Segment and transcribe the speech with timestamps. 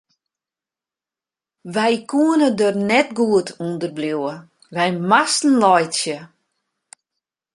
[1.73, 4.33] Wy koene der net goed ûnder bliuwe,
[4.75, 6.17] wy moasten laitsje.